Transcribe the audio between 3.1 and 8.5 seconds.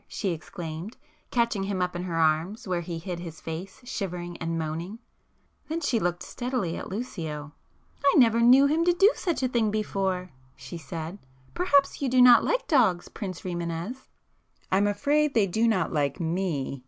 his face shivering and moaning;—then she looked steadily at Lucio—"I never